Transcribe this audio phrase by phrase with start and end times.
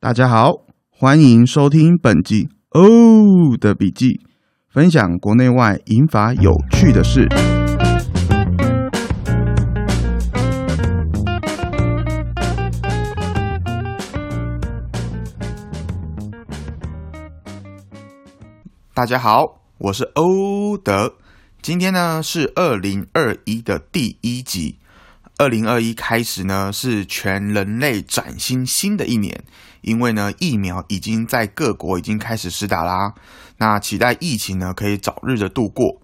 [0.00, 0.52] 大家好，
[0.90, 4.20] 欢迎收听本集哦的笔记，
[4.68, 7.26] 分享国内外银法有趣的事。
[18.94, 21.16] 大家好，我是欧德。
[21.60, 24.78] 今天呢是二零二一的第一集。
[25.38, 29.44] 二零二一开始呢是全人类崭新新的一年，
[29.82, 33.14] 因为呢疫苗已经在各国已经开始施打啦。
[33.58, 36.02] 那期待疫情呢可以早日的度过。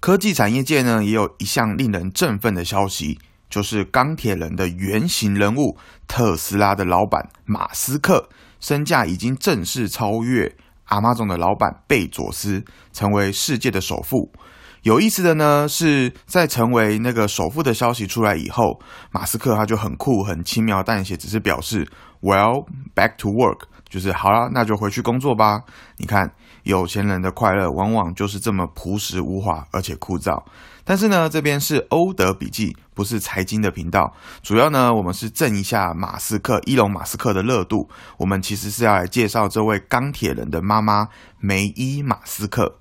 [0.00, 10.56] 科技产业界呢也有一项令人振奋的消息，就是钢铁人的原型人物特斯拉的老板马斯克，身价已经正式超越。
[10.86, 14.32] 阿妈总的老板贝佐斯成为世界的首富。
[14.82, 18.80] 有意思的呢，是在成为那个首富的消息出来以后，
[19.12, 21.86] 马斯克他就很酷、很轻描淡写，只是表示
[22.22, 25.62] “Well, back to work”，就是好了，那就回去工作吧。
[25.98, 26.32] 你看，
[26.62, 30.42] 有钱人的快乐往往就是这么朴实无华，而且枯燥。
[30.84, 34.12] 但是呢，这边是欧德笔记，不是财经的频道。
[34.42, 37.88] 主要呢，我们是挣一下马斯克、伊隆马斯克的热度。
[38.16, 42.78] 我们其实是要来介绍这位钢铁人的妈妈梅伊马斯克。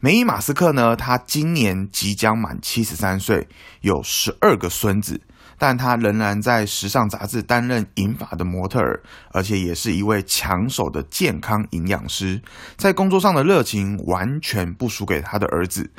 [0.00, 3.46] 梅伊马斯克呢，他今年即将满七十三岁，
[3.82, 5.20] 有十二个孙子，
[5.58, 9.02] 但他仍然在时尚杂志担任银发的模特儿，
[9.32, 12.40] 而且也是一位抢手的健康营养师。
[12.76, 15.90] 在工作上的热情完全不输给他的儿子。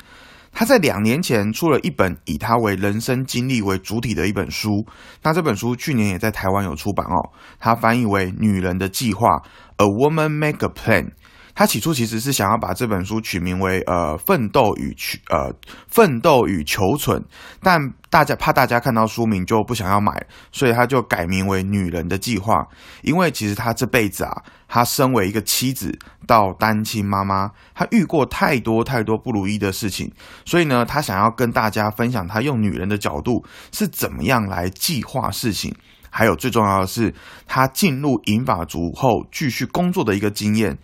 [0.58, 4.86] 他在两年前出了一本以他为人生经历为主体的一本书，
[5.22, 7.30] 那这本书去年也在台湾有出版哦。
[7.58, 9.28] 他翻译为《女人的计划》
[9.76, 11.10] ，A Woman Make a Plan。
[11.56, 15.50] 他起初其实是想要把这本书取名为“呃奋斗与求呃
[15.88, 17.24] 奋斗与求存”，
[17.62, 20.12] 但大家怕大家看到书名就不想要买，
[20.52, 22.52] 所以他就改名为《女人的计划》。
[23.00, 30.12] 因为其实他这辈子啊，他身为一个妻子到单亲妈妈，他遇过太多太多不如意的事情，
[30.44, 35.74] 所以呢，他想要跟大家分享他用女人的角度是怎么样来计划事情，
[36.10, 37.14] 还有最重要的是
[37.46, 40.76] 他进入银发族后继续工作的一个经验。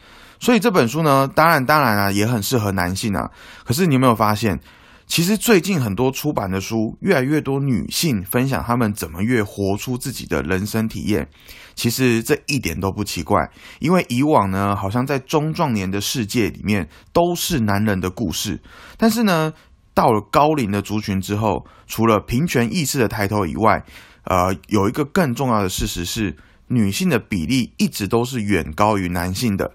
[0.42, 3.30] 所以这本书呢，当然当然啊，也很适合男性啊。
[3.64, 4.58] 可是你有没有发现，
[5.06, 11.28] 其实最近很多出版的书，越来越多女性分享她们怎么越活出自己的人生体验。
[11.76, 13.48] 其实这一点都不奇怪，
[13.78, 18.60] 因为以往呢，好像在中壮年的世界里面都是男人的故事。
[18.96, 19.52] 但是呢，
[19.94, 23.84] 到了高龄的族群之后，除了平权意识的抬头以外，
[24.24, 26.36] 呃，有一个更重要的事实是，
[26.66, 29.70] 女性的比例一直都是远高于男性的。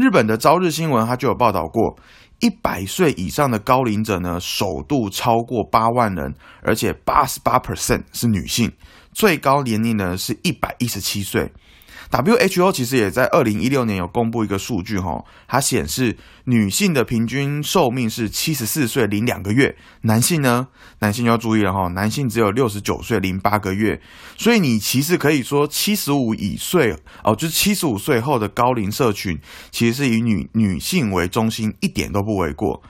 [0.00, 1.94] 日本的朝日新闻，它就有报道过，
[2.38, 8.72] 一百岁以上的高龄者呢，首度超过八万人，而且八十八 percent 是女性，
[9.12, 11.52] 最高年龄呢是一百一十七岁。
[12.10, 20.66] WHO 其实也在二零一六年有公布一个数据，哈，它显示女性的平均寿命是七十四岁零两个月，男性呢，
[20.98, 24.02] 男性要注意了哈，男性只有六十九岁零八个月，
[24.36, 29.38] 所以你其实可以说七十五以岁哦，就是七十五岁后的高龄社群，
[29.70, 32.82] 其实是以女女性为中心，一点都不为过。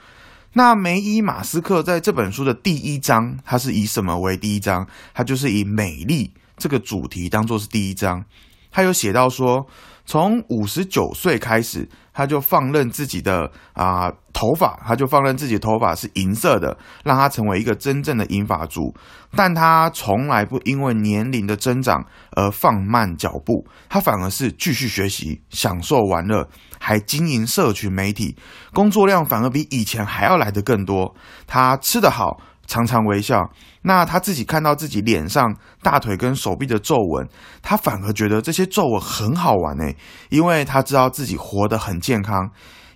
[0.53, 4.87] 那梅伊马斯克在这本书的第一章，它是以什么为第一章？
[5.13, 8.25] 它就是以美丽这个主题当做是第一章。
[8.71, 9.67] 他有写到说，
[10.05, 18.93] 从五十九岁开始，他就放任自己的啊头发，他就放任自己的头发是银色的，让他成为一个真正的银发族。
[19.35, 26.47] 但他从来不因为年龄的增长而放慢脚步，他反而是继续学习、享受玩乐，
[26.79, 28.35] 还经营社群媒体，
[28.73, 31.13] 工作量反而比以前还要来得更多。
[31.45, 32.41] 他吃得好。
[32.71, 33.51] 常常微笑，
[33.81, 37.27] 那他自己看到自己脸上大腿跟手臂的皱纹，
[37.61, 39.97] 他反而觉得这些皱纹很好玩诶，
[40.29, 42.49] 因为他知道自己活得很健康，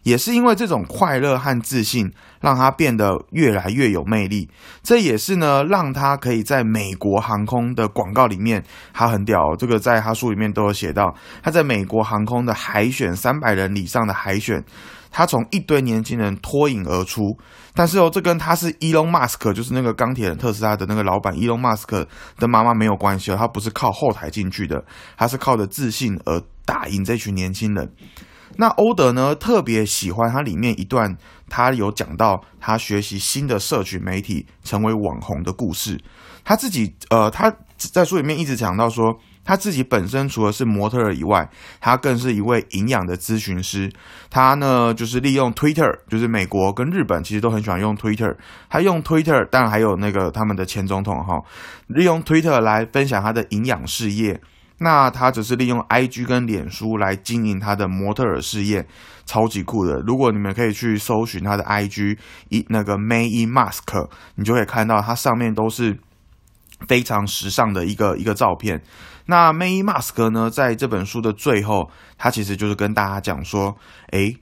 [0.04, 2.10] 也是因为这种快乐和自信，
[2.40, 4.50] 让他变得越来越有魅力。
[4.82, 8.64] 这也是呢，让他可以在美国航空的广告里面，
[8.94, 11.14] 他很屌，这个在他书里面都有写到，
[11.44, 14.64] 他在美国航空的海选三百人以上的海选。
[15.18, 17.22] 他从一堆年轻人脱颖而出，
[17.74, 22.06] 但是哦，这跟他是 Elon Musk，就是那个钢铁人特斯拉的那个老板 Elon Musk
[22.38, 24.84] 的妈妈没有关系哦，他不是靠后台进去的，
[25.16, 27.90] 他是靠着自信而打赢这群年轻人。
[28.58, 31.16] 那欧德呢，特别喜欢他里面一段，
[31.48, 35.98] 他有讲到他学习新的社群媒体，成为网红的故事。
[36.44, 39.18] 他自己呃，他在书里面一直讲到说。
[39.46, 41.48] 他自己本身除了是模特以外，
[41.80, 43.90] 他更是一位营养的咨询师。
[44.30, 48.36] 他呢，就是利用 Twitter，就是美国跟日本其实都很喜欢用 Twitter。
[48.70, 51.40] 他用 Twitter，当然还有那个他们的前总统哈，
[51.88, 54.42] 利用 Twitter 来分享他的营养事业。
[54.80, 58.86] 那他只是利用 IG 跟脸书来经营他的模特儿事业，
[59.26, 60.02] 超级酷的。
[60.06, 62.18] 如果你们可以去搜寻他的 IG
[62.50, 65.98] 一那个 May Mask，你就会看到它上面都是
[66.88, 68.82] 非常时尚的一个一个照片。
[69.26, 73.76] 那 May Mask 呢，在这本书的最后，他其实就是跟大家讲说，
[74.12, 74.38] 诶，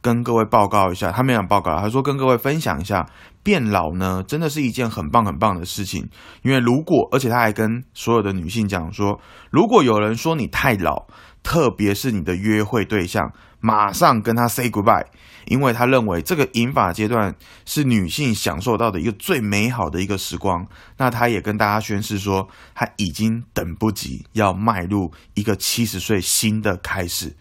[0.00, 3.08] 跟各位报告一下，他没有报告，他说跟各位分享一下。
[3.44, 6.06] 变老呢，真的是一件很棒很棒的事情。
[6.42, 9.18] 因为如果，而且他还跟所有的女性讲说，
[9.50, 11.06] 如果有人说你太老，
[11.42, 15.06] 特别是你的约会对象，马上跟他 say goodbye，
[15.46, 17.34] 因为他认为这个引法阶段
[17.64, 20.66] 是女性享受到的一个最美好的一个时光。
[20.96, 27.36] 那他也跟大家宣誓说，他已经等不及要迈入一个七十岁新的开始。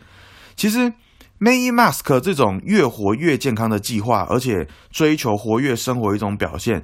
[0.56, 0.94] 其实。
[1.40, 6.82] May Mask 这种越活越健康的计划，而且追求活跃生活一种表现，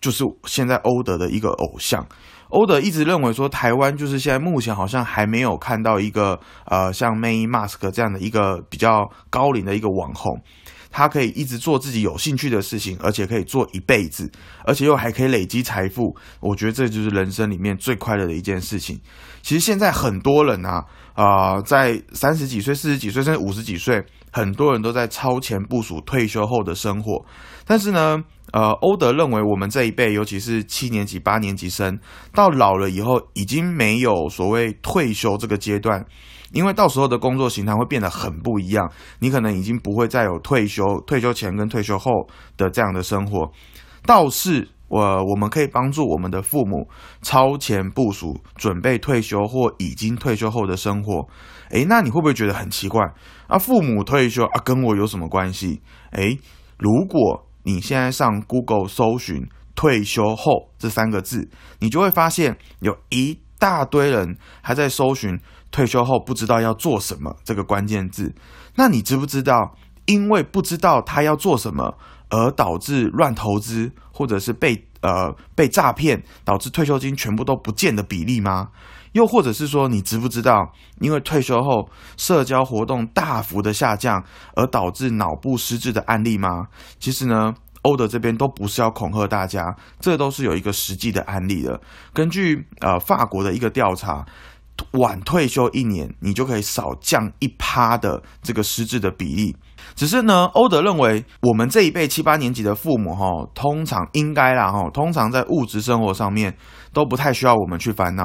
[0.00, 2.06] 就是现在欧德的一个偶像。
[2.48, 10.40] 欧德一直认为说，台湾就是现在目前好像还没有看到一个呃像 May Mask 这样的一个比较高龄的一个网红，
[10.90, 14.30] 他可以一直做自己有兴趣的事情，而且可以做一辈子，
[14.64, 16.16] 而且又还可以累积财富。
[16.40, 19.00] 我觉得这就是人生里面最快乐的一件事情。
[19.42, 20.84] 其实现在很多人啊。
[21.16, 24.04] 啊，在三十几岁、四十几岁，甚至五十几岁，
[24.36, 27.24] 很多人都在超前部署退休后的生活。
[27.64, 28.22] 但是呢，
[28.52, 31.98] 呃，欧德认为我们这一辈，尤其是七年级、八年级生，
[32.34, 36.04] 到老了以后，已经没有所谓退休这个阶段，
[36.52, 38.92] 因为到时候的工作形态会变得很不一样。
[39.20, 42.28] 你可能已经不会再有退休、退休前跟退休后
[42.58, 43.50] 的这样的生活，
[44.04, 44.68] 倒是。
[44.88, 46.88] 我我们可以帮助我们的父母
[47.22, 51.26] 超前部署，准备退休或已经退休后的生活。
[51.70, 53.04] 诶，那你会不会觉得很奇怪
[53.48, 53.58] 啊？
[53.58, 55.80] 父母退休啊，跟我有什么关系？
[56.12, 56.38] 诶，
[56.78, 61.48] 如果你现在上 Google 搜寻“退休后”这三个字，
[61.80, 65.40] 你就会发现有一大堆人还在搜寻
[65.72, 68.32] “退休后不知道要做什么”这个关键字。
[68.76, 69.74] 那你知不知道，
[70.04, 71.98] 因为不知道他要做什么？
[72.30, 78.68] 而导致乱投资，或者是被呃被诈骗，导致退休金全部都不见的比例吗？
[79.12, 80.70] 又或者是说，你知不知道，
[81.00, 81.88] 因为退休后
[82.18, 84.22] 社交活动大幅的下降，
[84.54, 86.66] 而导致脑部失智的案例吗？
[86.98, 91.80] 其实呢，欧德这边都不是要恐吓大家，这都是有一个实际的案例的。
[92.12, 94.26] 根据呃法国的一个调查，
[94.92, 99.56] 晚退休一年，你就可以少降一趴的这个失智的比例。
[99.94, 106.56] 只是呢，欧德认为我们这一辈七八年级的父母哈，通常应该啦哈，通常在物质生活上面
[106.92, 108.24] 都不太需要我们去烦恼。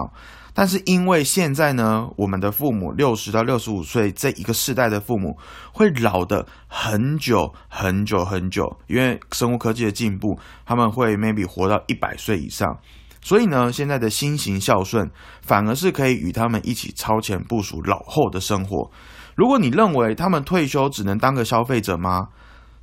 [0.53, 5.37] 但是因为现在呢，我们的父母六十到六十五岁这一个世代的父母
[5.71, 12.77] 会老的很久很久很久，因为生物科技的进步，他们会 maybe 活到一百岁以上。
[13.21, 15.09] 所以呢，现在的新型孝顺
[15.41, 18.91] 反而是可以与他们一起超前部署老后的生活。
[19.35, 22.27] 如果你认为他们退休只能当个消费者吗？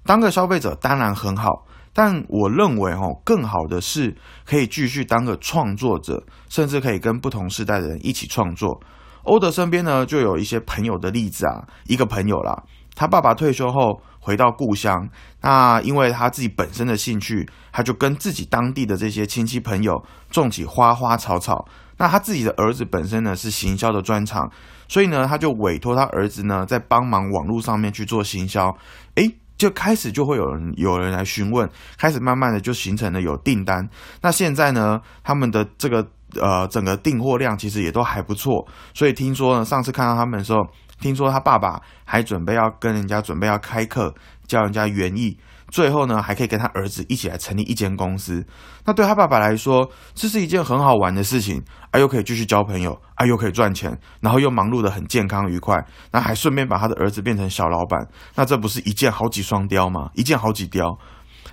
[0.05, 8.81] 当个消费者当然很好，但我认为哦，更好的是可以继续当个创作者，甚至可以跟不同时代的人一起创作。
[9.25, 12.63] 欧德身边呢，就有一些朋友的例子啊，一个朋友啦，
[12.95, 15.09] 他爸爸退休后回到故乡，
[15.41, 21.67] 那因为他自己本身的兴趣，他就跟自己当地的这些亲戚朋友种起花花草草。
[21.97, 24.53] 那他自己的儿子本身呢是行销的专长，
[24.87, 28.71] 所以呢他就委托他儿子呢在帮忙网络上面去做行销，
[29.15, 31.67] 诶，就开始就会有人有人来询问，
[31.97, 33.89] 开始慢慢的就形成了有订单。
[34.21, 36.07] 那现在呢他们的这个
[36.39, 40.61] 呃整个订货量其实也都还不错，所以听说呢上次看到他们的时候，
[41.01, 44.15] 听说他爸爸还准备要跟人家准备要开课
[44.47, 45.39] 教人家园艺。
[45.71, 48.43] 最后呢，还可以跟他儿子一起来成立一间公司。
[48.87, 55.77] 那对他爸爸来说，这是一件很好玩的事情，啊，又可以继续交朋友，啊，又可以赚钱，然后又忙碌的很健康愉快。
[56.11, 60.09] 那还顺便把他的儿子变成小老板，那这不是一件好几双雕吗？
[60.15, 60.99] 一件好几雕。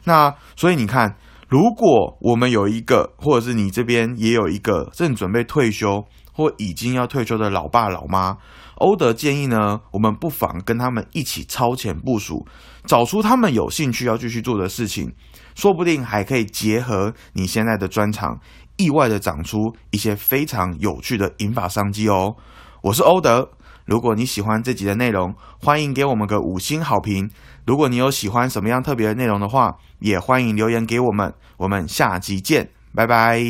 [0.05, 1.17] 那所以你看，
[1.49, 8.37] 如果我们有一个，或者是你这边也有一个正准备退休或已经要退休的老爸老妈。
[8.75, 12.45] 欧德建议呢，我们不妨跟他们一起超前部署，
[12.85, 15.13] 找出他们有兴趣要继续做的事情，
[15.55, 18.39] 说不定还可以结合你现在的专长，
[18.77, 22.35] 意外的长出一些非常有趣的引法商机哦。
[22.81, 23.49] 我是欧德，
[23.85, 27.29] 如果你喜欢这集的内容，欢迎给我们个五星好评。
[27.65, 31.33] 如果你有喜欢什么样特别的内容的话，也欢迎留言给我们。
[31.57, 33.41] 我们下集见，拜拜。